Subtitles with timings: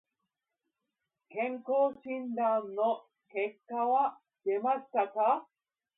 [1.29, 5.47] 健康診断の結果は出ましたか。